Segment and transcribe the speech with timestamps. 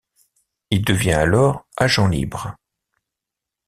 [0.71, 2.55] Il devient alors agent libre.